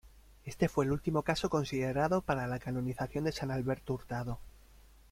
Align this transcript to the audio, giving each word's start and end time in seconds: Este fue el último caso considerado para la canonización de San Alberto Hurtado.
Este 0.45 0.67
fue 0.67 0.85
el 0.85 0.93
último 0.93 1.21
caso 1.21 1.47
considerado 1.51 2.23
para 2.23 2.47
la 2.47 2.57
canonización 2.57 3.23
de 3.25 3.31
San 3.33 3.51
Alberto 3.51 3.93
Hurtado. 3.93 4.39